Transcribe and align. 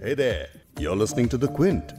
Hey 0.00 0.14
there, 0.14 0.46
you're 0.78 0.94
listening 0.94 1.28
to 1.30 1.36
The 1.36 1.48
Quint. 1.48 1.92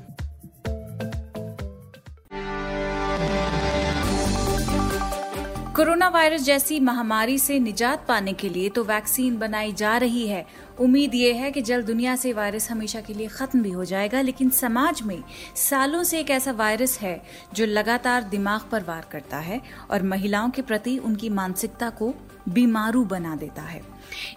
Corona 5.75 6.07
virus 6.09 6.43
जैसी 6.43 6.79
महामारी 6.79 7.37
से 7.39 7.57
निजात 7.59 8.05
पाने 8.07 8.33
के 8.33 8.49
लिए 8.49 8.69
तो 8.69 8.83
वैक्सीन 8.83 9.37
बनाई 9.39 9.71
जा 9.73 9.95
रही 9.97 10.25
है 10.27 10.45
उम्मीद 10.79 11.15
ये 11.15 11.33
है 11.33 11.51
कि 11.51 11.61
जल्द 11.61 11.85
दुनिया 11.85 12.15
से 12.15 12.33
वायरस 12.33 12.69
हमेशा 12.71 13.01
के 13.01 13.13
लिए 13.13 13.27
खत्म 13.27 13.61
भी 13.63 13.71
हो 13.71 13.85
जाएगा 13.85 14.21
लेकिन 14.21 14.49
समाज 14.49 15.01
में 15.01 15.21
सालों 15.59 16.03
से 16.03 16.19
एक 16.19 16.29
ऐसा 16.31 16.51
वायरस 16.51 16.97
है 17.01 17.21
जो 17.53 17.65
लगातार 17.65 18.23
दिमाग 18.29 18.69
पर 18.71 18.83
वार 18.83 19.07
करता 19.11 19.37
है 19.39 19.61
और 19.91 20.03
महिलाओं 20.03 20.49
के 20.49 20.61
प्रति 20.61 20.97
उनकी 20.97 21.29
मानसिकता 21.29 21.89
को 21.99 22.13
बीमारू 22.49 23.03
बना 23.05 23.35
देता 23.35 23.61
है। 23.61 23.81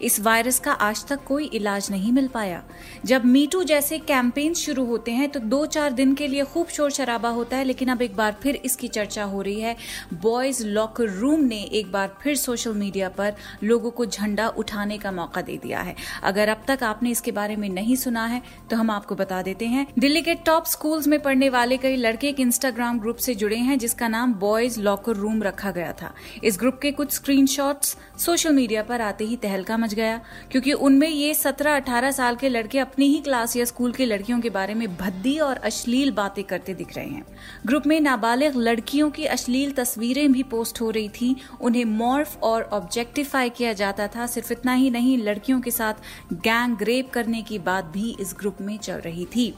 इस 0.03 0.19
वायरस 0.21 0.59
का 0.61 0.73
आज 0.73 1.05
तक 1.07 1.23
कोई 1.25 1.45
इलाज 1.47 1.91
नहीं 1.91 2.11
मिल 2.13 2.27
पाया। 2.29 2.63
जब 3.05 3.25
मीटू 3.25 3.63
जैसे 3.65 3.99
कैंपेन 3.99 4.55
शुरू 4.55 4.85
होते 4.85 5.11
हैं 5.11 5.29
तो 5.29 5.41
दो 5.41 5.65
चार 5.67 5.93
दिन 5.93 6.15
के 6.15 6.27
लिए 6.27 6.45
खूब 6.45 6.67
शोर 6.67 6.91
शराबा 6.91 7.29
होता 7.29 7.57
है, 7.57 7.65
लेकिन 7.65 7.89
अब 7.89 8.03
एक 8.03 8.17
बार 8.17 8.37
फिर 8.43 8.57
इसकी 8.57 8.89
चर्चा 8.89 9.25
हो 9.25 9.41
रही 9.43 9.61
है। 9.61 9.77
बॉयज़ 10.15 10.65
लॉकर 10.67 11.09
रूम 11.11 11.41
ने 11.41 11.61
एक 11.63 11.91
बार 11.93 12.15
फिर 12.23 12.37
सोशल 12.37 12.75
मीडिया 12.75 13.09
पर 13.09 13.35
लोगों 13.65 13.91
को 13.91 14.07
झंडा 14.07 14.49
उठाने 14.49 14.99
का 14.99 15.13
मौका 15.13 15.43
दे 15.43 15.57
दिया 15.57 15.81
है। 15.81 15.95
अगर 16.23 16.49
अब 16.49 16.65
तक 16.69 16.83
आपने 16.83 17.11
इसके 17.11 17.33
बारे 17.33 17.57
में 17.57 17.69
नहीं 17.69 17.97
सुना 17.97 18.27
है 18.27 18.43
तो 18.71 18.77
हम 18.77 18.91
आपको 18.91 19.15
बता 19.15 19.43
देते 19.43 19.67
हैं। 19.67 19.87
दिल्ली 19.99 20.23
के 20.23 20.35
टॉप 20.37 20.67
स्कूल्स 20.67 21.07
में 21.07 21.21
पढ़ने 21.23 21.49
वाले 21.49 21.77
कई 21.77 21.97
लड़के 21.97 22.29
एक 22.29 22.41
इंस्टाग्राम 22.41 22.99
ग्रुप 22.99 23.17
से 23.17 23.35
जुड़े 23.35 23.57
हैं, 23.57 23.79
जिसका 23.79 24.09
नाम 24.09 24.35
बॉयज़ 24.37 24.81
लॉकर 24.81 25.17
रूम 25.17 25.43
रखा 25.43 25.71
गया 25.71 25.93
था। 25.93 26.15
इस 26.45 26.59
ग्रुप 26.59 26.79
के 26.83 26.91
कुछ 26.93 27.13
स्क्रीनशॉट्स 27.13 27.97
सोशल 28.19 28.53
मीडिया 28.53 28.83
पर 28.83 29.01
आते 29.01 29.25
ही 29.25 29.37
तहलका 29.37 29.77
मच 29.77 29.95
गया, 29.95 30.21
क्योंकि 30.51 30.73
उनमें 30.73 31.09
ये 31.09 31.35
17-18 31.35 32.11
साल 32.11 32.37
के 32.37 32.49
लड़के 32.49 32.79
अपनी 32.79 33.07
ही 33.07 33.19
क्लास 33.19 33.57
या 33.57 33.65
स्कूल 33.65 33.93
के 33.93 34.07
लड़कियों 34.07 34.41
के 34.41 34.51
बारे 34.51 34.75
में 34.75 34.97
भद्दी 34.97 35.39
और 35.39 35.57
अश्लील 35.57 36.11
बातें 36.11 36.45
करते 36.45 36.75
दिख 36.75 36.97
रहे 36.97 37.07
हैं। 37.07 37.25
ग्रुप 37.67 37.87
में 37.87 38.01
नाबालिग 38.01 38.57
लड़कियों 38.57 39.11
की 39.11 39.25
अश्लील 39.25 39.73
तस्वीरें 39.73 40.33
भी 40.33 40.43
पोस्ट 40.43 40.81
हो 40.81 40.91
रही 40.91 41.09
थी, 41.09 41.37
उन्हें 41.61 41.85
मॉर्फ 41.85 42.43
और 42.43 42.63
ऑब्जेक्टिफाई 42.63 43.51
किया 43.51 43.73
जाता 43.73 44.07
था, 44.07 44.27
सिर्फ़ 44.27 44.53
इतना 44.53 44.73
ही 44.73 44.91
नहीं, 44.91 45.19
लड़कियों 45.19 45.61
के 45.61 45.71
साथ 45.71 45.95
गैंग 46.33 46.83
रेप 46.83 47.11
करने 47.11 47.43
की 47.43 47.59
बात 47.59 47.85
भी 47.85 48.17
इस 48.21 48.35
ग्रुप 48.39 48.57
में 48.61 48.79
चल 48.79 48.95
रही 48.95 49.25
थी। 49.27 49.55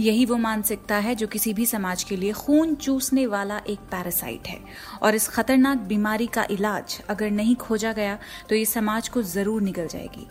यही 0.00 0.24
वो 0.24 0.36
मानसिकता 0.36 0.96
है 0.96 1.14
जो 1.14 1.26
किसी 1.26 1.52
भी 1.54 1.66
समाज 1.66 2.02
के 2.04 2.16
लिए 2.16 2.32
खून 2.32 2.74
चूसने 2.74 3.26
वाला 3.26 3.60
एक 3.68 3.78
पैरासाइट 3.90 4.48
है। 4.48 4.58
और 5.02 5.14
इस 5.14 5.28
खतरनाक 5.28 5.78
बीमारी 5.78 6.26
का 6.26 6.46
इलाज 6.50 7.00
अगर 7.08 7.30
नहीं 7.30 7.56
खोजा 7.56 7.92
गया 7.92 8.18
तो 8.48 8.54
ये 8.54 8.64
समाज 8.64 9.08
को 9.08 9.22
ज़रूर 9.24 9.62
निकल 9.62 9.86
जाएगी। 9.86 10.26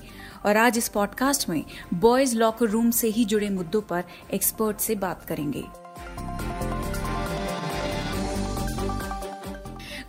और 0.46 0.58
आज 0.58 0.78
इस 0.78 0.90
पॉडकास्ट 0.90 1.50
में 1.50 1.64
बॉयज़ 1.94 2.36
लॉकर 2.38 2.66
रूम 2.66 2.92
से 2.92 3.08
ही 3.08 3.26
जुड़े 3.26 3.50
मुद्दों 3.50 3.82
पर 3.82 4.04
एक्सपर्ट 4.34 4.80
से 4.80 4.96
बात 4.98 5.26
करेंगे। 5.26 5.85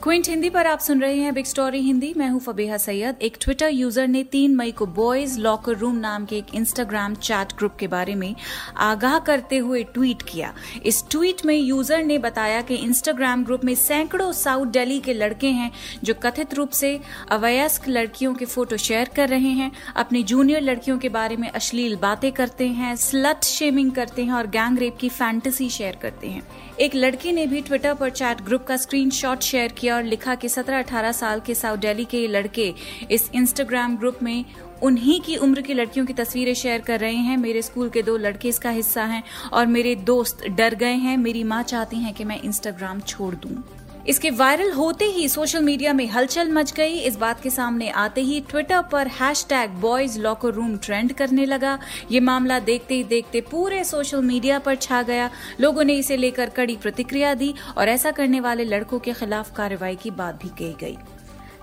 क्विंट 0.07 0.29
हिंदी 0.29 0.49
पर 0.51 0.67
आप 0.67 0.79
सुन 0.79 1.01
रहे 1.01 1.15
हैं 1.17 1.33
बिग 1.35 1.45
स्टोरी 1.45 1.81
हिंदी। 1.83 2.13
मैं 2.17 2.29
हूँ 2.31 2.41
फबेहा 2.41 2.77
सैयद। 2.77 3.23
एक 3.23 3.37
ट्विटर 3.41 3.69
यूज़र 3.69 4.07
ने 4.09 4.23
तीन 4.25 4.55
मई 4.57 4.73
को 4.73 4.87
बॉयज़ 4.87 5.39
लॉकर 5.41 5.77
रूम 5.77 5.97
नाम 5.97 6.27
के 6.27 6.37
एक 6.37 6.55
इंस्टाग्राम 6.55 7.15
चैट 7.15 7.53
ग्रुप 7.59 7.75
के 7.77 7.87
बारे 7.87 8.15
में 8.15 8.35
आगाह 8.77 9.19
करते 9.19 9.59
हुए 9.59 9.83
ट्वीट 9.85 10.23
किया। 10.23 10.53
इस 10.87 11.03
ट्वीट 11.11 11.45
में 11.47 11.55
यूज़र 11.55 12.05
ने 12.05 12.19
बताया 12.19 12.61
कि 12.61 12.75
इंस्टाग्राम 12.77 13.45
ग्रुप 13.45 13.65
में 13.65 13.75
सैकड़ों 13.75 14.31
साउथ 14.33 14.67
दिल्ली 14.69 14.99
के 15.01 15.15
लड़के 15.15 15.49
हैं 15.49 15.71
जो 16.05 16.15
कथित 16.23 16.55
रूप 16.55 16.71
से 16.73 16.99
अवयस्क 17.31 17.89
लड़कियों 17.89 18.35
के 18.35 18.45
फ़ोटो 18.45 18.77
शेयर 18.77 19.11
कर 19.17 19.29
रहे 19.29 19.51
हैं, 19.51 19.71
अपनी 19.97 20.23
जूनियर 20.25 20.63
लड़कियों 20.63 20.99
के 20.99 21.09
बारे 21.09 21.37
में 21.37 21.49
अश्लील 21.51 21.97
बातें 21.97 22.31
करते 22.33 22.69
हैं 22.69 22.95
स्लट 22.99 23.45
शेमिंग 23.47 23.93
करते 23.93 24.25
हैं 24.25 24.33
और 24.33 24.47
गैंग 24.51 24.79
रेप 24.79 24.97
की 24.97 25.09
फैंटेसी 25.09 25.69
शेयर 25.71 25.99
करते 26.03 26.29
हैं। 26.29 26.47
एक 26.81 26.95
लड़की 26.95 27.33
ने 27.33 27.47
भी 27.47 27.61
ट्विटर 27.63 27.95
पर 27.95 28.11
चैट 28.13 28.43
ग्रुप 28.45 28.65
का 28.65 28.77
स्क्रीनशॉट 28.77 29.43
शेयर 29.43 29.73
किया 29.73 29.95
और 29.97 30.05
लिखा 30.05 30.35
कि 30.35 30.49
17-18 30.49 31.13
साल 31.13 31.41
के 31.41 31.55
साउथ 31.55 31.79
दिल्ली 31.79 32.05
के 32.05 32.27
लड़के 32.29 32.75
इस 33.11 33.31
इंस्टाग्राम 33.35 33.97
ग्रुप 33.97 34.23
में 34.23 34.45
उन्हीं 34.83 35.21
की 35.21 35.37
उम्र 35.37 35.61
की 35.61 35.75
लड़कियों 35.75 36.07
की 36.07 36.13
तस्वीरें 36.13 36.55
शेयर 36.55 36.81
कर 36.81 37.01
रहे 37.01 37.17
हैं। 37.17 37.37
मेरे 37.37 37.63
स्कूल 37.63 37.89
के 37.89 38.03
दो 38.03 38.17
लड़के 38.17 38.49
इसका 38.49 38.71
हिस्सा 38.71 39.05
हैं 39.05 39.23
और 39.53 39.67
मेरे 39.67 39.95
दोस्त 39.95 40.47
डर 40.47 40.75
गए 40.75 40.95
हैं। 40.97 41.17
मेरी 41.17 41.43
माँ 41.45 41.63
चाहती 41.63 41.97
हैं 41.97 42.15
कि 42.15 42.25
मैं 42.25 42.41
इंस्टाग्राम 42.43 43.01
छोड़ 43.01 43.35
दूँ। 43.35 43.63
इसके 44.09 44.31
वायरल 44.31 44.73
होते 44.73 45.05
ही 45.05 45.29
सोशल 45.29 45.63
मीडिया 45.63 45.93
में 45.93 46.07
हलचल 46.07 46.51
मच 46.53 46.73
गई। 46.73 46.99
इस 47.01 47.17
बात 47.17 47.41
के 47.43 47.51
सामने 47.51 47.89
आते 47.97 48.21
ही 48.21 48.41
ट्विटर 48.41 48.83
पर 48.83 49.09
hashtag 49.49 49.71
boys 49.81 50.19
locker 50.21 50.53
room 50.53 50.77
trend 50.77 51.13
करने 51.13 51.45
लगा। 51.45 51.79
ये 52.11 52.21
मामला 52.21 52.59
देखते 52.61 52.95
ही 52.95 53.05
देखते 53.05 53.41
पूरे 53.41 53.83
सोशल 53.85 54.23
मीडिया 54.23 54.59
पर 54.59 54.77
छा 54.77 55.03
गया। 55.03 55.31
लोगों 55.61 55.85
ने 55.85 55.95
इसे 55.95 56.17
लेकर 56.17 56.51
कड़ी 56.51 56.77
प्रतिक्रिया 56.77 57.35
दी 57.35 57.55
और 57.77 57.89
ऐसा 57.89 58.11
करने 58.11 58.41
वाले 58.41 58.65
लड़कों 58.65 58.99
के 58.99 59.13
खिलाफ 59.13 59.55
कार्रवाई 59.57 59.97
की 59.97 60.11
बात 60.13 60.43
भी 60.43 60.49
कही 60.49 60.75
गई। 60.81 60.97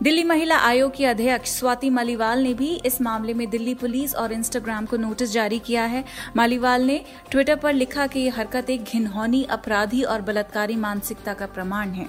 दिल्ली 0.03 0.23
महिला 0.23 0.55
आयोग 0.57 0.95
की 0.95 1.03
अध्यक्ष 1.05 1.49
स्वाति 1.49 1.89
मालीवाल 1.89 2.41
ने 2.43 2.53
भी 2.53 2.69
इस 2.85 3.01
मामले 3.01 3.33
में 3.33 3.49
दिल्ली 3.49 3.73
पुलिस 3.73 4.15
और 4.15 4.33
इंस्टाग्राम 4.33 4.85
को 4.85 4.97
नोटिस 4.97 5.31
जारी 5.31 5.59
किया 5.59 5.83
है। 5.83 6.03
मालीवाल 6.35 6.81
ने 6.81 6.99
ट्विटर 7.31 7.55
पर 7.55 7.73
लिखा 7.73 8.07
कि 8.07 8.19
यह 8.19 8.35
हरकत 8.37 8.69
एक 8.69 8.83
घिनौनी, 8.83 9.43
अपराधी 9.43 10.01
और 10.03 10.21
बलात्कारी 10.21 10.75
मानसिकता 10.75 11.33
का 11.33 11.45
प्रमाण 11.45 11.89
है। 11.89 12.07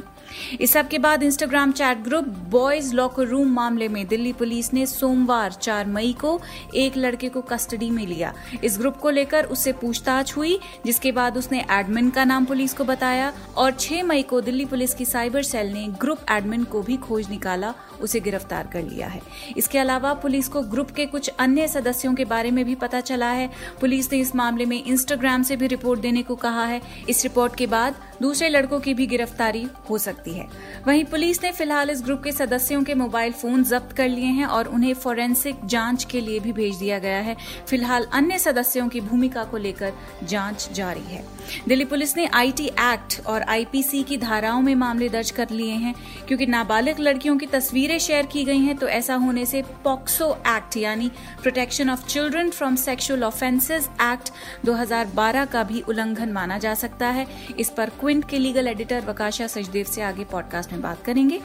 इस 0.61 0.73
सब 0.73 0.89
के 0.89 0.99
बाद 0.99 1.23
Instagram 1.23 1.73
chat 1.73 1.99
group 1.99 2.25
boys 2.51 2.95
locker 2.95 3.27
room 3.27 3.49
मामले 3.49 3.89
में 3.89 4.07
दिल्ली 4.07 4.33
पुलिस 4.33 4.73
ने 4.75 4.87
सोमवार 4.87 5.53
4 5.53 5.87
मई 5.87 6.13
को 6.21 6.41
एक 6.75 6.97
लड़के 6.97 7.29
को 7.29 7.41
कस्टडी 7.43 7.91
में 7.91 8.07
लिया। 8.07 8.33
इस 8.65 8.79
ग्रुप 8.79 8.97
को 8.97 9.11
लेकर 9.11 9.45
उससे 9.45 9.73
पूछताछ 9.73 10.37
हुई, 10.37 10.59
जिसके 10.87 11.13
बाद 11.13 11.39
उसने 11.39 11.65
एडमिन 11.71 12.11
का 12.11 12.25
नाम 12.25 12.45
पुलिस 12.45 12.75
को 12.75 12.85
बताया 12.85 13.33
और 13.57 13.73
6 13.73 14.03
मई 14.03 14.23
को 14.23 14.41
दिल्ली 14.41 14.65
पुलिस 14.65 14.95
की 14.95 15.05
साइबर 15.05 15.43
सेल 15.43 15.73
ने 15.73 15.87
ग्रुप 16.01 16.31
एडमिन 16.31 16.65
को 16.65 16.83
भी 16.83 16.97
खोज 16.97 17.31
निकाला 17.31 17.75
उसे 18.01 18.21
गिरफ़्तार 18.21 18.67
कर 18.67 18.83
लिया 18.83 19.07
है। 19.07 19.21
इसके 19.57 19.79
अलावा 19.79 20.13
पुलिस 20.15 20.49
को 20.49 20.63
ग्रुप 20.63 20.91
के 20.91 21.07
कुछ 21.07 21.29
अन्य 21.29 21.69
सदस्यों 21.69 22.15
के 22.15 22.25
बारे 22.25 22.51
में 22.51 22.65
भी 22.65 22.75
पता 22.75 23.01
चला 23.01 23.31
है। 23.31 23.51
पुलिस 23.81 24.13
ने 24.13 24.19
इस 24.19 24.35
मामले 24.37 24.67
में 24.67 24.83
इंस्टाग्राम 24.85 25.43
से 25.43 25.57
भी 25.57 25.67
रिपोर्ट 25.67 26.01
देने 26.01 26.23
को 26.23 26.37
कहा 26.37 26.65
है। 26.65 26.81
इस 27.09 27.23
रिपोर्ट 27.23 27.57
के 27.57 27.67
बाद 27.67 27.95
दूसरे 28.23 28.49
लड़कों 28.49 28.81
की 28.81 28.95
भी 28.95 29.07
गिरफ्तारी 29.07 29.67
हो 29.91 29.99
सकती 29.99 30.35
है। 30.35 30.47
वहीं 30.87 31.05
पुलिस 31.05 31.43
ने 31.43 31.51
फ़िलहाल 31.53 31.91
इस 31.91 32.03
ग्रुप 32.03 32.23
के 32.23 32.33
सदस्यों 32.33 32.83
के 32.85 32.95
मोबाइल 32.95 33.33
फ़ोन 33.33 33.65
जब्त 33.65 33.97
कर 33.97 34.09
लिए 34.09 34.27
हैं 34.27 34.47
और 34.47 34.69
उन्हें 34.69 34.93
फोरेंसिक 34.95 35.65
जाँच 35.65 36.05
के 36.05 36.21
लिए 36.21 36.41
भी 36.41 36.53
भेज 36.53 36.77
दिया 36.77 36.99
गया 36.99 37.19
है। 37.19 37.37
फ़िलहाल 37.69 38.07
अन्य 38.13 38.39
सदस्यों 38.39 38.89
की 38.89 39.01
भूमिका 39.01 39.45
को 39.45 39.57
लेकर 39.57 39.93
जाँच 40.23 40.69
जारी 40.73 41.05
है। 41.07 41.25
दिल्ली 41.69 41.85
पुलिस 41.85 42.17
ने 42.17 42.27
आईटी 42.27 42.67
एक्ट 42.67 43.21
और 43.27 43.43
आईपीसी 43.43 44.03
की 44.03 44.17
धाराओं 44.17 44.61
में 44.61 44.75
मामले 44.75 45.09
दर्ज 45.09 45.31
कर 45.31 45.51
लिए 45.51 45.73
हैं। 45.73 45.95
क्योंकि 46.29 46.47
नाबालिग 46.47 47.01
लड़कियों 47.01 47.37
की 47.39 47.47
तस्वीरें 47.47 47.99
शेयर 47.99 48.27
की 48.27 48.45
गई 48.45 48.59
हैं 48.59 48.77
तो 48.77 48.89
ऐसा 48.89 49.15
होने 49.15 49.47
से 49.47 49.63
पॉक्सो 49.85 50.31
एक्ट, 50.49 50.77
यानी 50.77 51.11
protection 51.43 51.91
of 51.91 52.07
children 52.07 52.51
from 52.51 52.77
sexual 52.77 53.25
offences 53.25 53.89
act 54.03 54.31
2012 54.67 55.45
का 55.45 55.63
भी 55.63 55.81
उल्लंघन 55.81 56.33
माना 56.33 56.59
जा 56.59 56.75
सकता 56.75 57.07
है। 57.09 57.27
इस 57.59 57.71
पर 57.71 57.91
क्विंट 58.15 58.29
के 58.31 58.39
लीगल 58.39 58.69
एडिटर 58.69 59.05
वकाशा 59.07 59.47
सचदेव 59.47 59.85
से 59.85 60.03
आगे 60.03 60.25
पॉडकास्ट 60.25 60.73
में 60.73 60.81
बात 60.83 61.03
करेंगे। 61.05 61.41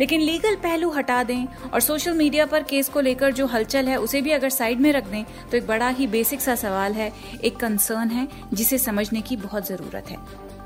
लेकिन 0.00 0.20
लीगल 0.20 0.54
पहलू 0.54 0.90
हटा 0.90 1.22
दें 1.22 1.44
और 1.74 1.80
सोशल 1.80 2.14
मीडिया 2.14 2.46
पर 2.46 2.62
केस 2.62 2.88
को 2.88 3.00
लेकर 3.00 3.32
जो 3.32 3.46
हलचल 3.46 3.88
है, 3.88 3.96
उसे 3.96 4.20
भी 4.22 4.30
अगर 4.30 4.50
साइड 4.50 4.80
में 4.80 4.92
रख 4.92 5.08
दें 5.08 5.24
तो 5.50 5.56
एक 5.56 5.66
बड़ा 5.66 5.88
ही 5.88 6.06
बेसिक 6.06 6.40
सा 6.40 6.54
सवाल 6.54 6.92
है, 6.92 7.12
एक 7.44 7.56
कंसर्न 7.56 8.10
है, 8.10 8.28
जिसे 8.54 8.78
समझने 8.78 9.20
की 9.20 9.36
बहुत 9.36 9.66
ज़रूरत 9.66 10.10
है। 10.10 10.16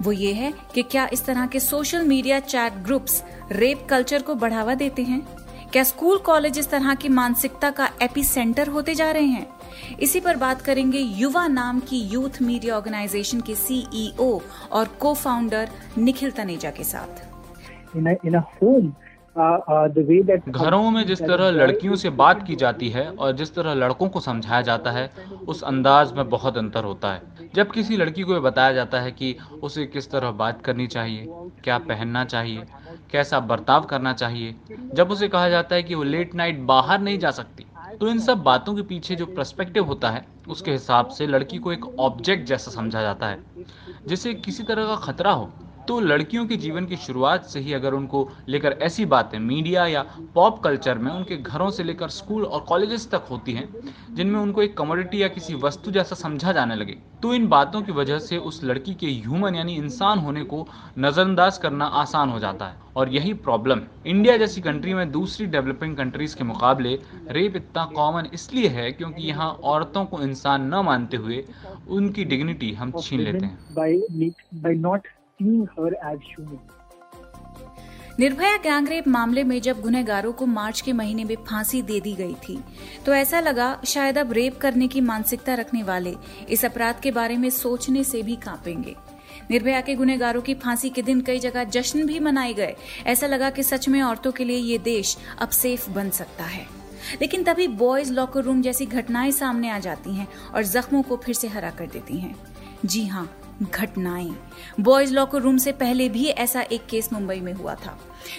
वो 0.02 0.12
ये 0.12 0.32
है 0.32 0.52
कि 0.74 0.82
क्या 0.82 1.08
इस 1.12 1.24
तरह 1.24 1.46
के 1.46 1.60
social 1.60 2.02
media 2.02 2.40
chat 2.40 2.72
groups 2.74 3.22
rape 3.52 3.86
culture 3.90 4.22
को 4.22 4.34
बढ़ावा 4.34 4.74
देते 4.74 5.02
हैं? 5.02 5.20
क्या 5.72 5.84
स्कूल 5.84 6.18
कॉलेज 6.18 6.58
इस 6.58 6.70
तरह 6.70 6.94
की 6.94 7.08
मानसिकता 7.08 7.70
का 7.70 7.90
एपी 8.02 8.24
सेंटर 8.24 8.68
होते 8.68 8.94
जा 8.94 9.10
रहे 9.10 9.24
हैं? 9.24 9.46
इसी 10.00 10.20
पर 10.20 10.36
बात 10.36 10.62
करेंगे 10.62 10.98
युवा 10.98 11.48
नाम 11.48 11.80
की 11.80 12.00
यूथ 12.00 12.42
मीडिया 12.42 12.76
ऑर्गेनाइजेशन 12.76 13.40
के 13.40 13.54
सीईओ 13.54 14.40
और 14.72 14.88
को 15.00 15.14
फाउंडर 15.14 15.68
निखिल 15.98 16.30
तनेजा 16.30 16.70
के 16.70 16.84
साथ। 16.84 17.30
In 17.96 18.06
a 18.06 18.14
in 18.28 18.34
a 18.34 18.42
home 18.56 18.88
घरों 20.48 20.90
में 20.90 21.04
जिस 21.06 21.20
तरह 21.20 21.50
लड़कियों 21.50 21.96
से 21.96 22.10
बात 22.10 22.42
की 22.42 22.54
जाती 22.56 22.88
है 22.90 23.10
और 23.10 23.32
जिस 23.32 23.54
तरह 23.54 23.74
लड़कों 23.74 24.08
को 24.08 24.20
समझाया 24.20 24.60
जाता 24.62 24.90
है 24.90 25.10
उस 25.48 25.62
अंदाज 25.62 26.12
में 26.12 26.28
बहुत 26.28 26.56
अंतर 26.58 26.84
होता 26.84 27.12
है। 27.12 27.22
जब 27.54 27.70
किसी 27.72 27.96
लड़की 27.96 28.22
को 28.22 28.40
बताया 28.40 28.72
जाता 28.72 29.00
है 29.00 29.12
कि 29.12 29.36
उसे 29.62 29.86
किस 29.86 30.10
तरह 30.10 30.30
बात 30.32 30.60
करनी 30.62 30.86
चाहिए 30.86 31.26
क्या 31.64 31.78
पहनना 31.78 32.24
चाहिए 32.24 32.66
कैसा 33.10 33.40
बर्ताव 33.40 33.84
करना 33.84 34.12
चाहिए 34.12 34.54
जब 34.94 35.10
उसे 35.10 35.28
कहा 35.28 35.48
जाता 35.48 35.74
है 35.74 35.82
कि 35.82 35.94
वो 35.94 36.02
लेट 36.02 36.34
नाइट 36.34 36.60
बाहर 36.66 37.00
नहीं 37.00 37.18
जा 37.18 37.30
सकती 37.30 37.66
तो 38.00 38.08
इन 38.08 38.18
सब 38.18 38.42
बातों 38.42 38.74
के 38.74 38.82
पीछे 38.82 39.16
जो 39.16 39.26
प्रस्पेक्टिव 39.26 39.84
होता 39.84 40.10
है 40.10 40.24
उसके 40.48 40.72
हिसाब 40.72 41.08
से 41.08 41.26
लड़की 41.26 41.58
को 41.58 41.72
एक 41.72 41.84
ऑब्जेक्ट 42.00 42.46
जैसा 42.46 42.70
समझा 42.70 43.02
जाता 43.02 43.26
है 43.26 43.64
जिसे 44.06 44.34
किसी 44.34 44.62
तरह 44.62 44.86
का 44.86 44.96
खतरा 44.96 45.32
हो 45.32 45.50
तो 45.90 45.98
लड़कियों 46.00 46.44
के 46.46 46.56
जीवन 46.56 46.84
की 46.86 46.96
शुरुआत 46.96 47.44
से 47.44 47.60
ही 47.60 47.72
अगर 47.72 47.94
उनको 47.94 48.28
लेकर 48.48 48.72
ऐसी 48.82 49.04
बातें 49.06 49.38
मीडिया 49.40 49.86
या 49.86 50.02
पॉप 50.34 50.62
कल्चर 50.64 50.98
में 50.98 51.10
उनके 51.12 51.36
घरों 51.36 51.70
से 51.70 51.84
लेकर 51.84 52.08
स्कूल 52.10 52.44
और 52.44 52.60
कॉलेजेस 52.60 53.08
तक 53.10 53.26
होती 53.30 53.52
हैं, 53.52 53.68
जिनमें 54.10 54.38
उनको 54.40 54.62
एक 54.62 54.76
कमोडिटी 54.76 55.22
या 55.22 55.28
किसी 55.28 55.54
वस्तु 55.56 55.90
जैसा 55.90 56.16
समझा 56.16 56.52
जाने 56.52 56.74
लगे 56.74 56.96
तो 57.22 57.32
इन 57.34 57.46
बातों 57.48 57.82
की 57.82 57.92
वजह 57.92 58.18
से 58.18 58.38
उस 58.40 58.62
लड़की 58.64 58.94
के 58.94 59.06
ह्यूमन 59.06 59.54
यानी 59.54 59.74
इंसान 59.76 60.18
होने 60.18 60.42
को 60.44 60.66
नज़रअंदाज 60.98 61.58
करना 61.58 61.84
आसान 62.02 62.30
हो 62.30 62.38
जाता 62.38 62.66
है। 62.66 62.78
और 62.96 63.08
यही 63.08 63.32
प्रॉब्लम 63.40 63.80
इंडिया 64.06 64.36
जैसी 64.36 64.60
कंट्री 64.60 64.94
में 64.94 65.10
दूसरी 65.12 65.46
डेवलपिंग 65.48 65.96
कंट्रीज़ 65.96 66.36
के 66.36 66.44
मुकाबले 66.44 66.98
रेप 67.30 67.56
इतना 67.56 67.84
कॉमन 67.94 68.28
इसलिए 68.34 68.68
है 68.70 68.90
क्योंकि 68.92 69.22
यहाँ 69.22 69.50
औरतों 69.64 70.04
को 70.04 70.22
इंसान 70.22 70.74
न 70.74 70.84
मानते 70.84 71.16
हुए 71.16 71.44
उनकी 71.88 72.24
डिग्निटी 72.26 72.72
हम 72.74 72.92
छीन 73.00 73.20
लेते 73.20 73.44
हैं। 73.44 73.58
निर्भया 78.20 78.56
गैंगरेप 78.56 79.08
मामले 79.08 79.44
में 79.44 79.60
जब 79.60 79.80
गुनहगारों 79.80 80.32
को 80.32 80.46
मार्च 80.46 80.80
के 80.80 80.92
महीने 80.92 81.24
में 81.24 81.36
फांसी 81.50 81.82
दे 81.82 82.00
दी 82.00 82.12
गई 82.14 82.34
थी 82.34 82.64
तो 83.06 83.14
ऐसा 83.14 83.40
लगा 83.40 83.80
शायद 83.84 84.18
अब 84.18 84.32
रेप 84.32 84.58
करने 84.58 84.88
की 84.88 85.00
मानसिकता 85.00 85.54
रखने 85.54 85.82
वाले 85.82 86.14
इस 86.48 86.64
अपराध 86.64 87.00
के 87.00 87.10
बारे 87.10 87.36
में 87.36 87.50
सोचने 87.50 88.04
से 88.04 88.22
भी 88.22 88.36
कांपेंगे। 88.36 88.96
निर्भया 89.50 89.80
के 89.80 89.94
गुनहगारों 89.94 90.42
की 90.42 90.54
फांसी 90.54 90.90
के 90.90 91.02
दिन 91.02 91.20
कई 91.20 91.38
जगह 91.38 91.64
जश्न 91.64 92.06
भी 92.06 92.18
मनाए 92.20 92.52
गए। 92.54 92.76
ऐसा 93.06 93.26
लगा 93.26 93.50
कि 93.50 93.62
सच 93.62 93.88
में 93.88 94.02
औरतों 94.02 94.32
के 94.32 94.44
लिए 94.44 94.56
ये 94.56 94.78
देश 94.78 95.16
अब 95.38 95.48
सेफ़ 95.48 95.90
बन 95.90 96.10
सकता 96.10 96.44
है। 96.44 96.66
लेकिन 97.20 97.44
तभी 97.44 97.68
बॉयज़ 97.68 98.12
लॉकर 98.12 98.42
रूम 98.42 98.62
जैसी 98.62 98.86
घटनाएँ 98.86 99.30
सामने 99.30 99.70
आ 99.70 99.78
जाती 99.78 100.14
हैं 100.14 100.28
और 100.54 100.62
जख्मों 100.62 101.02
को 101.02 101.16
फिर 101.16 101.34
से 101.34 101.48
हरा 101.48 101.70
कर 101.70 101.86
देती 101.86 102.18
हैं। 102.18 102.34
जी 102.84 103.06
हाँ 103.06 103.36
घटनाएँ। 103.62 104.36
बॉयज़ 104.80 105.14
लॉकर 105.14 105.38
रूम 105.38 105.56
से 105.56 105.72
पहले 105.72 106.08
भी 106.08 106.26
ऐसा 106.26 106.60
एक 106.62 106.86
केस 106.86 107.12
मुंबई 107.12 107.40
में 107.40 107.52
हुआ 107.52 107.74
था। 107.74 107.98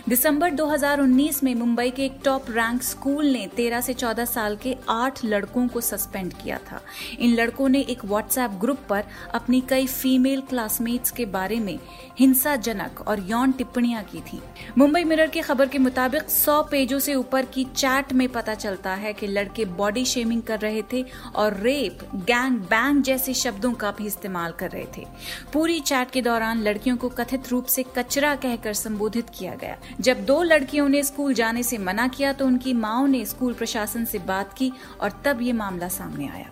दिसंबर 0.10 0.52
2019 0.52 1.44
में 1.44 1.56
मुंबई 1.56 1.90
के 1.90 2.06
एक 2.06 2.20
टॉप 2.26 2.46
रैंक 2.50 2.84
स्कूल 2.84 3.26
ने 3.26 3.48
13 3.48 3.82
से 3.82 3.94
14 3.94 4.26
साल 4.26 4.56
के 4.56 4.76
आठ 4.90 5.26
लड़कों 5.26 5.68
को 5.68 5.82
सस्पेंड 5.82 6.34
किया 6.34 6.58
था। 6.58 6.82
इन 7.20 7.36
लड़कों 7.36 7.70
ने 7.70 7.82
एक 7.82 8.06
व्हाट्सएप 8.06 8.52
ग्रुप 8.52 8.80
पर 8.90 9.04
अपनी 9.34 9.62
कई 9.62 9.88
फीमेल 9.88 10.42
क्लासमेट्स 10.42 11.12
के 11.12 11.26
बारे 11.26 11.60
में 11.60 11.80
हिंसाजनक 12.20 13.08
और 13.08 13.20
यौन 13.20 13.52
टिप्पणियाँ 13.52 14.04
की 14.04 14.22
थी। 14.22 14.42
मुंबई 14.78 15.04
मिरर 15.04 15.28
की 15.28 15.42
खबर 15.42 15.68
के 15.68 15.78
मुताबिक 15.78 16.30
100 16.30 16.64
पेजों 16.64 17.00
से 17.00 17.16
ऊपर 17.16 17.46
की 17.46 17.64
चैट 17.64 18.14
में 18.14 18.30
पता 18.30 18.54
चलता 18.54 18.94
है 18.94 19.14
कि 19.14 19.28
लड़के 19.28 19.66
बॉडी 19.66 20.06
शेमिंग 20.06 20.42
कर 20.42 20.60
रहे 20.60 20.84
थे 20.94 21.06
और 21.36 21.58
रेप 21.58 22.00
गैंग 22.16 22.58
बैंग 22.58 23.04
जैसे 23.04 23.34
शब्दों 23.34 23.74
का 23.74 23.92
भी 23.92 24.06
इस्तेमाल 24.06 24.52
कर 24.52 24.70
रहे 24.72 24.86
थे। 24.98 25.11
पूरी 25.54 25.80
चैट 25.80 26.12
के 26.12 26.22
दौरान 26.22 26.62
लड़कियों 26.62 26.98
को 26.98 27.10
कथित 27.10 27.50
रूप 27.50 27.66
से 27.66 27.84
कचरा 27.98 28.36
कहकर 28.36 28.74
संबोधित 28.74 29.30
किया 29.30 29.56
गया। 29.56 29.78
जब 30.00 30.26
दो 30.26 30.42
लड़कियों 30.44 30.88
ने 30.90 31.04
स्कूल 31.04 31.34
जाने 31.34 31.64
से 31.64 31.78
मना 31.78 32.08
किया 32.08 32.34
तो 32.34 32.46
उनकी 32.46 32.74
माओ 32.74 33.06
ने 33.06 33.26
स्कूल 33.26 33.54
प्रशासन 33.54 34.06
से 34.06 34.20
बात 34.20 34.54
की 34.54 34.72
और 35.02 35.22
तब 35.26 35.42
ये 35.42 35.54
मामला 35.54 35.88
सामने 35.90 36.28
आया। 36.28 36.50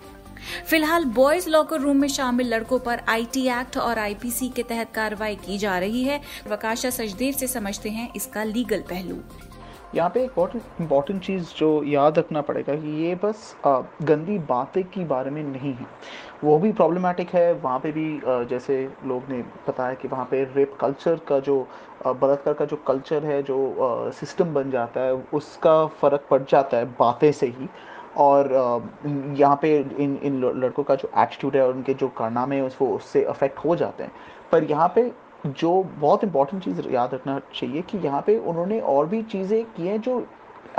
फ़िलहाल 0.67 1.05
बॉयज़ 1.05 1.49
लॉकर 1.49 1.79
रूम 1.79 1.97
में 1.97 2.07
शामिल 2.07 2.47
लड़कों 2.47 2.79
पर 2.79 3.01
आईटी 3.09 3.47
एक्ट 3.49 3.77
और 3.77 3.99
आईपीसी 3.99 4.49
के 4.49 4.63
तहत 4.63 4.91
कार्रवाई 4.95 5.35
की 5.35 5.57
जा 5.57 5.77
रही 5.79 6.03
है। 6.03 6.21
वकाशा 6.47 6.89
सचदेव 6.89 7.33
से 7.33 7.47
समझते 7.47 7.89
हैं 7.89 8.09
इसका 8.15 8.43
लीगल 8.43 8.81
पहलू। 8.89 9.21
यहाँ 9.95 10.09
पे 10.09 10.23
एक 10.23 10.31
बहुत 10.35 10.55
इंपॉर्टेंट 10.55 11.21
चीज़ 11.23 11.53
जो 11.57 11.83
याद 11.83 12.17
रखना 12.19 12.41
पड़ेगा 12.41 12.73
कि 12.75 12.89
ये 13.03 13.13
बस 13.23 13.55
गंदी 13.65 14.37
बातें 14.49 14.83
के 14.83 15.05
बारे 15.05 15.31
में 15.31 15.41
नहीं 15.43 15.73
है। 15.73 15.85
वो 16.43 16.57
भी 16.59 16.71
प्रॉब्लमेटिक 16.71 17.29
है, 17.29 17.53
वहाँ 17.53 17.79
पे 17.79 17.91
भी 17.91 18.19
जैसे 18.49 18.77
लोग 19.05 19.29
ने 19.29 19.41
बताया 19.67 19.93
कि 19.93 20.07
वहाँ 20.07 20.25
पे 20.31 20.43
रेप 20.55 20.77
कल्चर 20.81 21.19
का 21.27 21.39
जो 21.39 21.59
बलात्कार 22.05 22.53
का 22.53 22.65
जो 22.65 22.75
कल्चर 22.87 23.25
है, 23.25 23.41
जो 23.43 24.11
सिस्टम 24.15 24.53
बन 24.53 24.71
जाता 24.71 25.01
है, 25.01 25.13
उसका 25.33 25.85
फ़र्क 26.01 26.25
पड़ 26.31 26.41
जाता 26.41 26.77
है 26.77 26.85
बातें 26.99 27.31
से 27.31 27.47
ही। 27.47 27.69
और 28.17 28.51
यहाँ 29.37 29.57
पे 29.61 29.77
इन 29.79 30.19
इन 30.23 30.39
लड़कों 30.55 30.83
का 30.83 30.95
जो 30.95 31.09
एटीट्यूड 31.17 31.55
है 31.55 31.65
और 31.67 31.73
उनके 31.73 31.93
जो 31.93 32.07
कारनामे 32.17 32.55
है, 32.55 32.61
उसको, 32.63 32.87
उससे 32.95 33.23
अफेक्ट 33.25 33.57
हो 33.65 33.75
जाते 33.75 34.03
हैं। 34.03 34.11
पर 34.51 34.63
यहाँ 34.63 34.91
पे 34.95 35.11
जो 35.47 35.71
बहुत 35.83 36.23
इंपॉर्टेंट 36.23 36.63
चीज़ 36.63 36.87
याद 36.89 37.13
रखना 37.13 37.39
चाहिए 37.55 37.81
कि 37.81 37.97
यहाँ 37.97 38.21
पे 38.21 38.37
उन्होंने 38.37 38.79
और 38.93 39.05
भी 39.05 39.21
चीज़ें 39.23 39.63
की 39.65 39.87
हैं 39.87 39.99
जो 40.01 40.19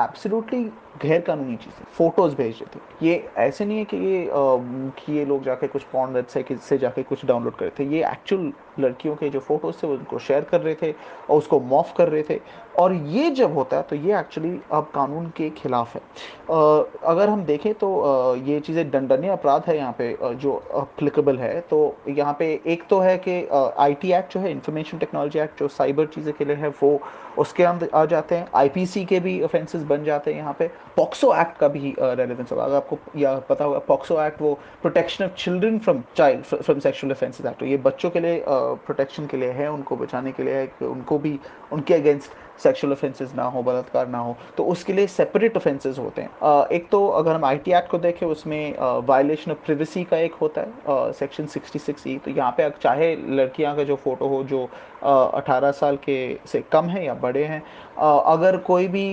एब्सोल्युटली 0.00 0.64
गैर 1.02 1.20
कानूनी 1.20 1.56
चीज़ें 1.56 1.84
फ़ोटोज़ 1.96 2.34
भेज 2.36 2.58
रहे 2.60 2.76
थे 2.76 3.06
ये 3.06 3.14
ऐसे 3.38 3.64
नहीं 3.64 3.78
है 3.78 3.84
कि 3.84 3.96
ये 3.96 4.24
आ, 4.24 4.30
कि 4.30 5.12
ये 5.12 5.24
लोग 5.24 5.44
जाके 5.44 5.66
कुछ 5.66 5.82
पॉन 5.92 6.12
वेबसाइट 6.14 6.58
से 6.60 6.78
जाके 6.78 7.02
कुछ 7.02 7.24
डाउनलोड 7.26 7.56
कर 7.56 7.64
रहे 7.64 7.78
थे। 7.78 7.88
ये 7.94 8.04
एक्चुअल 8.06 8.52
लड़कियों 8.80 9.14
के 9.16 9.28
जो 9.30 9.40
फ़ोटोज़ 9.40 9.76
थे 9.82 9.86
वो 9.86 9.94
उनको 9.94 10.18
शेयर 10.18 10.44
कर 10.50 10.60
रहे 10.60 10.74
थे 10.82 10.90
और 10.92 11.38
उसको 11.38 11.60
मॉफ 11.60 11.92
कर 11.96 12.08
रहे 12.08 12.22
थे। 12.22 12.40
और 12.78 12.92
ये 12.92 13.30
जब 13.30 13.54
होता 13.54 13.76
है 13.76 13.82
तो 13.82 13.96
ये 13.96 14.18
एक्चुअली 14.18 14.50
अब 14.72 14.90
कानून 14.94 15.26
के 15.36 15.48
खिलाफ 15.52 15.94
है। 15.94 16.00
आ, 16.00 16.82
अगर 17.10 17.28
हम 17.28 17.44
देखें 17.44 17.72
तो 17.74 18.00
आ, 18.00 18.34
ये 18.46 18.60
चीज़ें 18.60 18.90
दंडनीय 18.90 19.30
अपराध 19.30 19.64
है 19.68 19.76
यहाँ 19.76 19.94
पे 19.98 20.16
जो 20.34 20.52
अप्लीकेबल 20.74 21.38
है। 21.38 21.60
तो 21.60 21.80
यहाँ 22.08 22.36
पे 22.38 22.52
एक 22.66 22.84
तो 22.90 23.00
है 23.00 23.16
कि 23.18 23.42
आईटी 23.78 24.12
एक्ट 24.12 24.34
जो 24.34 24.40
है 24.40 24.50
इंफॉर्मेशन 24.50 24.98
टेक्नोलॉजी 24.98 25.38
एक्ट 25.38 25.58
जो 25.60 25.68
साइबर 25.70 26.06
चीज़ें 26.06 26.32
के 26.34 26.44
लिए 26.44 26.56
है 26.56 26.68
वो 26.82 26.98
उसके 27.38 27.64
अंदर 27.64 27.90
आ 27.94 28.04
जाते 28.04 28.34
हैं। 28.34 28.48
आईपीसी 28.56 29.04
के 29.04 29.20
भी 29.20 29.40
ऑफेंसेस 29.42 29.82
बन 29.84 30.04
जाते 30.04 30.32
हैं 30.32 30.38
यहाँ 30.38 30.56
पे। 30.58 30.70
पॉक्सो 30.96 31.34
एक्ट 31.34 31.56
का 31.58 31.68
भी 31.68 31.94
रेलिवेंस 32.00 32.52
होगा। 32.52 32.64
अगर 32.64 32.74
आपको, 32.76 32.98
या 33.16 33.34
पता 33.48 33.64
होगा 33.64 33.78
पॉक्सो 33.88 34.20
एक्ट 34.22 34.40
वो 34.42 34.52
protection 34.82 35.24
of 35.24 35.32
children 35.34 35.78
from 35.78 36.02
child 36.16 36.44
from 36.44 36.78
sexual 36.80 37.12
offences 37.12 37.46
act 37.46 37.62
ये 37.62 37.76
बच्चों 37.84 38.10
के 38.10 38.20
लिए 38.20 38.44
प्रोटेक्शन 38.48 39.26
के 39.26 39.36
लिए 39.36 39.50
है, 39.50 39.70
उनको 39.70 39.96
बचाने 39.96 40.32
के 40.32 40.42
लिए 40.42 40.54
है, 40.54 40.66
कि 40.68 40.84
उनको 40.84 41.18
भी, 41.18 41.38
उनके 41.72 41.94
अगेंस्ट 41.94 42.30
सेक्सुअल 42.62 42.92
ऑफेंसेस 42.92 43.32
ना 43.34 43.42
हो, 43.44 43.62
बलात्कार 43.62 44.08
ना 44.08 44.18
हो 44.18 44.36
तो 44.56 44.64
उसके 44.66 44.92
लिए 44.92 45.06
सेपरेट 45.08 45.56
ऑफेंसेस 45.56 45.98
होते 45.98 46.22
हैं। 46.22 46.66
एक 46.70 46.88
तो 46.90 47.06
अगर 47.08 47.34
हम 47.34 47.44
आईटी 47.44 47.72
एक्ट 47.72 47.90
को 47.90 47.98
देखें, 47.98 48.26
उसमें 48.26 48.74
वायलेशन 49.06 49.50
ऑफ़ 49.50 49.58
प्रिवेसी 49.66 50.04
का 50.04 50.16
एक 50.18 50.34
होता 50.40 50.60
है 50.60 51.12
सेक्शन 51.14 51.46
66 51.48 52.06
ई 52.06 52.16
तो 52.18 52.30
यहाँ 52.30 52.50
पे 52.56 52.68
चाहे 52.82 53.14
लड़कियाँ 53.16 53.76
का 53.76 53.84
जो 53.84 53.96
फ़ोटो 53.96 54.28
हो, 54.28 54.42
जो 54.44 54.68
अठारह 55.02 55.70
साल 55.72 55.96
के 55.98 56.18
से 56.46 56.60
कम 56.72 56.86
है 56.86 57.04
या 57.04 57.14
बड़े 57.16 57.44
हैं 57.44 57.62
अगर 57.98 58.56
कोई 58.66 58.86
भी 58.88 59.06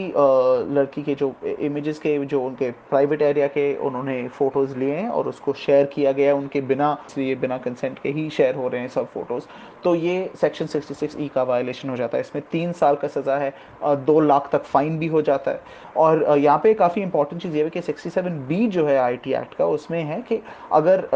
लड़की 0.76 1.04
के 1.04 1.16
जो 1.16 1.34
इमेजेस 1.60 2.00
के, 2.00 2.18
जो 2.20 2.42
उनके 2.42 2.70
प्राइवेट 2.90 3.22
एरिया 3.22 3.48
के 3.48 3.76
उन्होंने 3.78 4.28
फ़ोटोज़ 4.30 4.76
लिए 4.78 4.96
हैं 4.96 5.10
और 5.10 5.28
उसको 5.28 5.54
शेयर 5.56 5.86
किया 5.94 6.12
गया 6.12 6.28
है, 6.28 6.36
उनके 6.36 6.62
बिना 6.64 6.98
ये 7.18 7.36
बिना 7.36 7.58
कंसेंट 7.58 8.00
के 8.00 8.10
ही 8.10 8.30
शेयर 8.30 8.56
हो 8.56 8.68
रहे 8.68 8.82
हैं 8.82 8.88
सब 8.90 9.12
फ़ोटोज़ 9.14 9.46
तो 9.84 9.94
ये 9.96 10.30
सेक्शन 10.42 10.68
66 10.68 11.16
ई 11.20 11.28
का 11.36 11.44
वायलेशन 11.44 11.90
हो 11.90 11.96
जाता 11.98 12.18
है। 12.18 12.22
इसमें 12.22 12.44
तीन 12.52 12.72
साल 12.74 12.96
का 12.96 13.08
सज़ा 13.08 13.37
है 13.38 13.54
दो 14.06 14.20
लाख 14.22 14.50
तक 14.52 14.64
फ़ाइन 14.66 14.98
भी 15.00 15.08
हो 15.08 15.22
जाता 15.22 15.52
है। 15.52 15.62
और 15.98 16.38
यहाँ 16.38 16.60
पे 16.64 16.74
काफ़ी 16.76 17.02
इंपॉर्टेंट 17.02 17.42
चीज़ 17.42 17.56
ये 17.58 17.64
है 17.64 17.70
कि 17.70 17.82
67 17.84 18.40
बी 18.48 18.68
जो 18.68 18.86
है 18.88 18.98
आईटी 19.00 19.34
एक्ट 19.34 19.54
का, 19.54 19.66
उसमें 19.68 20.02
है 20.04 20.22
कि 20.22 20.42
अगर 20.74 21.08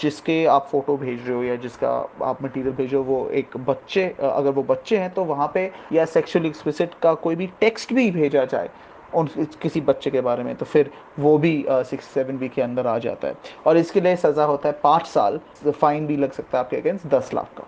जिसके 0.00 0.44
आप 0.48 0.68
फ़ोटो 0.70 0.96
भेज 0.96 1.26
रहे 1.26 1.36
हो 1.36 1.42
या 1.42 1.56
जिसका 1.58 1.90
आप 2.22 2.42
मटेरियल 2.42 2.74
भेज 2.74 2.92
रहे 2.92 2.96
हो, 2.96 3.04
वो 3.04 3.28
एक 3.30 3.56
बच्चे 3.58 4.06
अगर 4.20 4.50
वो 4.50 4.62
बच्चे 4.64 4.98
हैं 4.98 5.12
तो 5.14 5.24
वहाँ 5.24 5.50
पे 5.54 5.70
या 5.92 6.04
सेक्शुअल 6.06 6.46
एक्सप्लिसिट 6.46 6.94
का 7.02 7.14
कोई 7.16 7.36
भी 7.36 7.46
टेक्स्ट 7.60 7.92
भी 7.92 8.10
भेजा 8.10 8.44
जाए, 8.44 8.70
उन 9.14 9.28
किसी 9.62 9.80
बच्चे 9.82 10.10
के 10.10 10.20
बारे 10.20 10.42
में 10.44 10.54
तो 10.56 10.66
फिर 10.66 10.90
वो 11.18 11.36
भी 11.38 11.64
सिक्स 11.68 12.04
सेवन 12.06 12.38
बी 12.38 12.48
के 12.48 12.62
अंदर 12.62 12.86
आ 12.86 12.98
जाता 12.98 13.28
है। 13.28 13.34
और 13.66 13.76
इसके 13.76 14.00
लिए 14.00 14.16
सज़ा 14.16 14.44
होता 14.44 14.68
है 14.68 14.78
पाँच 14.82 15.06
साल 15.06 15.40
फाइन 15.70 16.06
भी 16.06 16.16
लग 16.16 16.32
सकता 16.32 16.58
है 16.58 16.64
आपके 16.64 16.76
अगेंस्ट 16.76 17.06
दस 17.08 17.30
लाख 17.34 17.48
का। 17.56 17.64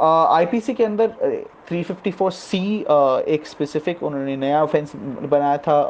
आईपीसी 0.00 0.74
के 0.74 0.84
अंदर 0.84 1.08
354 1.68 2.30
सी 2.30 2.62
एक 3.34 3.46
स्पेसिफिक 3.46 4.02
उन्होंने 4.02 4.36
नया 4.36 4.62
ऑफेंस 4.62 4.92
बनाया 4.96 5.56
था 5.58 5.82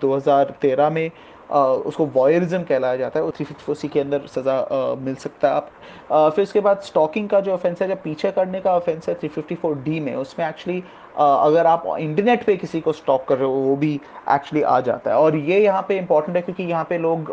2013 0.00 0.90
में। 0.90 1.10
उसको 1.50 2.04
वॉयरिज्म 2.14 2.62
कहलाया 2.62 2.96
जाता 2.96 3.18
है। 3.18 3.24
वो 3.24 3.30
थ्री 3.30 3.44
फिफ्टी 3.44 3.74
सी 3.74 3.88
के 3.88 4.00
अंदर 4.00 4.26
सज़ा 4.26 4.96
मिल 5.00 5.14
सकता 5.14 5.48
है 5.48 5.54
आप। 5.54 6.32
फिर 6.34 6.42
उसके 6.42 6.60
बाद 6.60 6.80
स्टॉकिंग 6.84 7.28
का 7.28 7.40
जो 7.40 7.52
ऑफेंस 7.52 7.82
है 7.82 7.88
जब 7.88 8.02
पीछे 8.02 8.30
करने 8.30 8.60
का 8.60 8.74
ऑफेंस 8.76 9.08
है 9.08 9.14
थ्री 9.14 9.28
फिफ्टी 9.28 9.54
फोर 9.54 9.76
डी 9.84 10.00
में। 10.00 10.14
उसमें 10.16 10.48
एक्चुअली 10.48 10.82
अगर 11.18 11.66
आप 11.66 11.84
इंटरनेट 11.98 12.44
पे 12.44 12.56
किसी 12.56 12.80
को 12.80 12.92
स्टॉक 12.92 13.24
कर 13.28 13.38
रहे 13.38 13.48
हो, 13.48 13.54
वो 13.54 13.76
भी 13.76 13.94
एक्चुअली 13.94 14.62
आ 14.62 14.80
जाता 14.80 15.10
है। 15.10 15.16
और 15.16 15.36
ये 15.36 15.60
यहाँ 15.60 15.84
पे 15.88 15.96
इंपॉर्टेंट 15.98 16.36
है, 16.36 16.42
क्योंकि 16.42 16.62
यहाँ 16.62 16.84
पे 16.90 16.98
लोग 16.98 17.30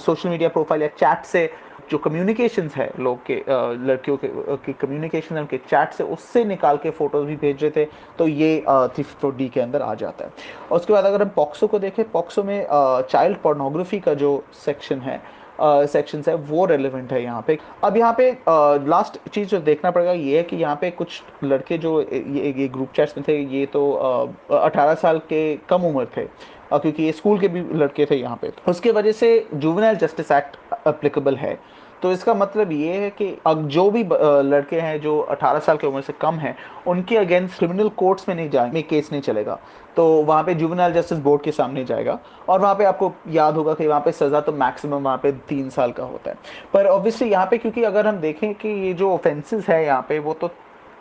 सोशल 0.00 0.28
मीडिया 0.28 0.48
प्रोफ़ाइल 0.48 0.82
या 0.82 0.88
चैट 0.88 1.24
से 1.24 1.50
जो 1.90 1.98
कम्युनिकेशंस 1.98 2.74
है, 2.74 2.90
लोग 2.98 3.18
के 3.26 3.34
लड़कियों 3.86 4.16
के 4.16 4.28
की 4.64 4.72
कम्युनिकेशन 4.72 5.38
उनके 5.38 5.58
चैट 5.58 5.92
से 5.92 6.04
उससे 6.04 6.44
निकाल 6.44 6.76
के 6.82 6.90
फ़ोटोज़ 6.90 7.26
भी 7.26 7.36
भेज 7.36 7.62
रहे 7.62 7.70
थे 7.76 7.84
तो 8.18 8.26
ये 8.28 8.64
थ्री 8.96 9.30
डी 9.32 9.48
के 9.48 9.60
अंदर 9.60 9.82
आ 9.82 9.94
जाता 9.94 10.24
है। 10.24 10.30
और 10.70 10.78
उसके 10.78 10.92
बाद 10.92 11.04
अगर 11.04 11.22
हम 11.22 11.28
पॉक्सो 11.36 11.66
को 11.66 11.78
देखें 11.78 12.04
पॉक्सो 12.10 12.42
में 12.42 12.66
चाइल्ड 12.70 13.38
पोर्नोग्राफी 13.42 14.00
का 14.00 14.14
जो 14.14 14.42
सेक्शन 14.64 15.00
है 15.00 15.20
सेक्शन 15.60 16.22
uh, 16.22 16.28
है 16.28 16.34
वो 16.34 16.64
रेलिवेंट 16.66 17.12
है 17.12 17.22
यहाँ 17.22 17.42
पे। 17.46 17.58
अब 17.84 17.96
यहाँ 17.96 18.14
पे 18.18 18.30
लास्ट 18.88 19.16
uh, 19.16 19.32
चीज़ 19.34 19.48
जो 19.48 19.60
देखना 19.60 19.90
पड़ेगा 19.90 20.12
ये 20.12 20.36
है 20.36 20.42
कि 20.42 20.56
यहाँ 20.56 20.76
पे 20.80 20.90
कुछ 20.92 21.22
लड़के 21.44 21.78
जो 21.78 22.00
ये, 22.02 22.52
ये 22.58 22.68
ग्रुप 22.68 22.92
चैट्स 22.96 23.16
में 23.18 23.24
थे 23.28 23.38
ये 23.56 23.64
तो 23.66 23.90
अठारह 23.92 24.94
uh, 24.94 25.00
साल 25.00 25.18
के 25.28 25.56
कम 25.68 25.84
उम्र 25.84 26.06
थे 26.16 26.24
क्योंकि 26.68 27.02
ये 27.02 27.12
स्कूल 27.12 27.38
के 27.40 27.48
भी 27.48 27.60
लड़के 27.74 28.06
थे 28.06 28.16
यहाँ 28.16 28.38
पे। 28.42 28.52
उसके 28.68 28.90
वजह 28.92 29.12
से 29.12 29.28
जुवेनाइल 29.54 29.96
जस्टिस 29.96 30.32
एक्ट 30.32 30.56
अप्लीकेबल 30.86 31.36
है। 31.36 31.58
तो 32.02 32.12
इसका 32.12 32.34
मतलब 32.34 32.72
ये 32.72 32.92
है 32.94 33.10
कि 33.10 33.36
अब 33.46 33.66
जो 33.68 33.90
भी 33.90 34.02
लड़के 34.44 34.80
हैं 34.80 35.00
जो 35.00 35.18
18 35.32 35.60
साल 35.60 35.76
की 35.76 35.86
उम्र 35.86 36.00
से 36.00 36.12
कम 36.20 36.34
हैं 36.34 36.56
उनके 36.86 37.16
अगेंस्ट 37.16 37.58
क्रिमिनल 37.58 37.88
कोर्ट्स 37.96 38.28
में 38.28 38.34
नहीं 38.34 38.50
जाएँगे 38.50 38.82
केस 38.82 39.08
नहीं 39.12 39.22
चलेगा। 39.22 39.58
तो 39.96 40.06
वहाँ 40.22 40.42
पे 40.44 40.54
जुवेनाइल 40.54 40.92
जस्टिस 40.92 41.18
बोर्ड 41.18 41.42
के 41.42 41.52
सामने 41.52 41.84
जाएगा 41.84 42.18
और 42.48 42.60
वहाँ 42.60 42.74
पे 42.74 42.84
आपको 42.84 43.12
याद 43.30 43.54
होगा 43.56 43.74
कि 43.74 43.86
वहाँ 43.86 44.00
पे 44.00 44.12
सज़ा 44.12 44.40
तो 44.40 44.52
मैक्सिमम 44.54 45.02
वहाँ 45.04 45.16
पे 45.18 45.32
तीन 45.48 45.70
साल 45.70 45.92
का 45.92 46.04
होता 46.04 46.30
है। 46.30 46.36
पर 46.72 46.86
ऑब्वियसली 46.86 47.30
यहाँ 47.30 47.46
पे 47.46 47.58
क्योंकि 47.58 47.82
अगर 47.84 48.06
हम 48.06 48.18
देखें 48.20 48.54
कि 48.54 48.68
ये 48.86 48.92
जो 48.94 49.12
ऑफेंसेस 49.12 49.68
है 49.68 49.84
यहाँ 49.84 50.04
पे 50.08 50.18
वो 50.18 50.34
तो 50.34 50.50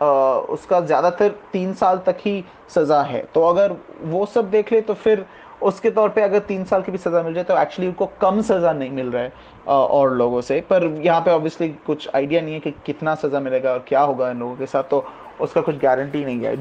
आ, 0.02 0.06
उसका 0.50 0.80
ज़्यादातर 0.82 1.30
तीन 1.54 1.74
साल 1.74 1.98
तक 2.06 2.18
ही 2.20 2.44
सज़ा 2.70 3.02
है। 3.04 3.22
तो 3.34 3.42
अगर 3.44 3.76
वो 4.04 4.26
सब 4.26 4.50
देख 4.52 4.72
ले 4.72 4.82
तो 4.82 4.94
फिर 4.94 5.26
उसके 5.66 5.90
तौर 5.92 6.10
पे 6.10 6.22
अगर 6.22 6.40
तीन 6.48 6.64
साल 6.66 6.82
की 6.82 6.92
भी 6.92 6.98
सज़ा 6.98 7.22
मिल 7.24 7.34
जाए 7.34 7.44
तो 7.44 7.58
एक्चुअली 7.58 7.88
उनको 7.88 8.06
कम 8.22 8.42
सज़ा 8.42 8.74
नहीं 8.74 8.90
मिल 8.92 9.10
रहा 9.12 9.24
है 9.24 9.32
और 9.68 10.14
लोगों 10.16 10.42
से। 10.42 10.60
पर 10.70 10.84
यहाँ 11.04 11.22
पे 11.22 11.32
ऑब्वियसली 11.32 11.70
कुछ 11.86 12.10
आइडिया 12.16 12.42
नहीं 12.42 12.54
है 12.54 12.60
कि 12.60 12.72
कितना 12.86 13.16
सज़ा 13.16 13.40
मिलेगा 13.40 13.72
और 13.72 13.86
क्या 13.88 14.02
होगा 14.02 14.30
इन 14.32 14.40
लोगों 14.40 14.56
के 14.56 14.66
साथ 14.66 14.84
तो 14.92 15.06
उसका 15.42 15.62
कुछ 15.62 15.78
गारंटी 15.78 16.24
नहीं 16.26 16.46
है। 16.46 16.56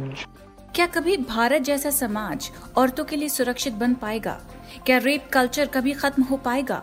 क्या 0.74 0.86
कभी 0.86 1.16
भारत 1.18 1.62
जैसा 1.62 1.90
समाज 1.90 2.50
औरतों 2.76 3.04
के 3.04 3.16
लिए 3.16 3.28
सुरक्षित 3.28 3.72
बन 3.74 3.94
पाएगा? 3.94 4.38
क्या 4.86 4.98
रेप 4.98 5.28
कल्चर 5.32 5.66
कभी 5.74 5.92
खत्म 5.94 6.22
हो 6.22 6.36
पाएगा? 6.36 6.82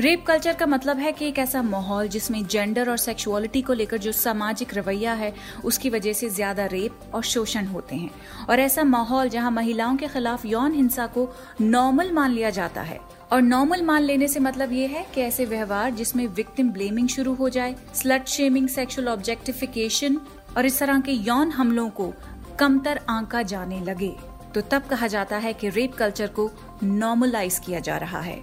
रेप 0.00 0.24
कल्चर 0.26 0.52
का 0.52 0.66
मतलब 0.66 0.98
है 0.98 1.10
कि 1.12 1.26
एक 1.26 1.38
ऐसा 1.38 1.60
माहौल 1.62 2.08
जिसमें 2.08 2.46
जेंडर 2.46 2.88
और 2.90 2.96
सेक्सुअलिटी 2.96 3.60
को 3.62 3.72
लेकर 3.72 3.98
जो 3.98 4.12
सामाजिक 4.12 4.74
रवैया 4.74 5.12
है, 5.12 5.32
उसकी 5.64 5.90
वजह 5.90 6.12
से 6.12 6.28
ज़्यादा 6.30 6.66
रेप 6.66 7.14
और 7.14 7.22
शोषण 7.24 7.66
होते 7.66 7.96
हैं। 7.96 8.10
और 8.48 8.60
ऐसा 8.60 8.84
माहौल 8.84 9.28
जहाँ 9.28 9.50
महिलाओं 9.50 9.96
के 9.96 10.08
खिलाफ 10.08 10.44
यौन 10.46 10.74
हिंसा 10.74 11.06
को 11.06 11.28
नॉर्मल 11.60 12.10
मान 12.12 12.30
लिया 12.30 12.50
जाता 12.50 12.82
है। 12.82 12.98
और 13.32 13.42
नॉर्मल 13.42 13.82
मान 13.82 14.02
लेने 14.02 14.28
से 14.28 14.40
मतलब 14.40 14.72
ये 14.72 14.86
है 14.86 15.06
कि 15.14 15.20
ऐसे 15.20 15.44
व्यवहार 15.44 15.90
जिसमें 15.92 16.26
विक्टिम 16.26 16.70
ब्लेमिंग 16.72 17.08
शुरू 17.08 17.34
हो 17.34 17.48
जाए 17.48 17.74
स्लट 17.94 18.26
शेमिंग 18.26 18.68
सेक्सुअल 18.68 19.08
ऑब्जेक्टिफिकेशन 19.08 20.20
और 20.56 20.66
इस 20.66 20.78
तरह 20.78 21.00
के 21.00 21.12
यौन 21.12 21.50
हमलों 21.52 21.88
को 21.90 22.12
कमतर 22.58 23.00
आंका 23.08 23.42
जाने 23.44 23.80
लगे 23.80 24.14
तो 24.54 24.60
तब 24.70 24.86
कहा 24.90 25.06
जाता 25.06 25.36
है 25.36 25.52
कि 25.52 25.68
रेप 25.68 25.94
कल्चर 25.94 26.26
को 26.36 26.50
नॉर्मलाइज 26.82 27.58
किया 27.58 27.80
जा 27.80 27.96
रहा 27.96 28.20
है। 28.20 28.38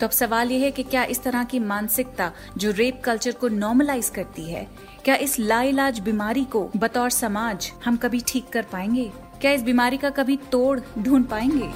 तो 0.00 0.06
अब 0.06 0.12
सवाल 0.12 0.50
यह 0.52 0.64
है 0.64 0.70
कि 0.70 0.82
क्या 0.82 1.04
इस 1.04 1.22
तरह 1.22 1.44
की 1.44 1.58
मानसिकता 1.60 2.30
जो 2.56 2.70
रेप 2.70 3.00
कल्चर 3.04 3.32
को 3.32 3.48
नॉर्मलाइज 3.48 4.08
करती 4.08 4.50
है, 4.50 4.66
क्या 5.04 5.14
इस 5.16 5.38
लाइलाज 5.38 5.98
बीमारी 6.00 6.44
को 6.44 6.68
बतौर 6.76 7.10
समाज 7.10 7.70
हम 7.84 7.96
कभी 7.96 8.20
ठीक 8.26 8.48
कर 8.48 8.62
पाएँगे? 8.62 9.10
क्या 9.40 9.50
इस 9.50 9.62
बीमारी 9.62 9.96
का 9.96 10.10
कभी 10.10 10.36
तोड़ 10.52 10.80
ढूंढ 10.98 11.24
पाएँगे? 11.24 11.72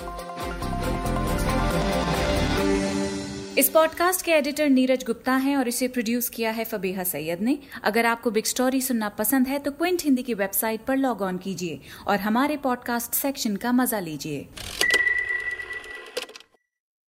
इस 3.58 3.68
पॉडकास्ट 3.68 4.24
के 4.24 4.32
एडिटर 4.32 4.68
नीरज 4.68 5.04
गुप्ता 5.04 5.32
हैं 5.36 5.56
और 5.56 5.68
इसे 5.68 5.88
प्रोड्यूस 5.88 6.28
किया 6.28 6.50
है 6.50 6.64
फबीहा 6.64 7.04
सैयद 7.04 7.40
ने। 7.40 7.58
अगर 7.84 8.06
आपको 8.06 8.30
बिग 8.30 8.44
स्टोरी 8.44 8.80
सुनना 8.80 9.08
पसंद 9.08 9.48
है 9.48 9.58
तो 9.58 9.70
क्विंट 9.70 10.02
हिंदी 10.04 10.22
की 10.22 10.34
वेबसाइट 10.34 10.84
पर 10.84 10.96
लॉग 10.96 11.22
ऑन 11.22 11.38
कीजिए 11.38 11.80
और 12.06 12.20
हमारे 12.20 12.56
पॉडकास्ट 12.56 13.14
सेक्शन 13.14 13.56
का 13.56 13.72
मज़ा 13.72 14.00
लीजिए। 14.00 14.46